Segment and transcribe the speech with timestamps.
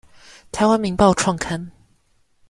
[0.51, 1.71] 臺灣民報創刊